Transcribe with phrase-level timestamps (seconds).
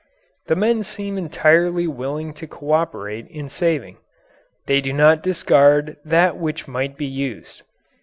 [0.47, 3.97] The men seem entirely willing to cooperate in saving.
[4.65, 7.61] They do not discard that which might be used.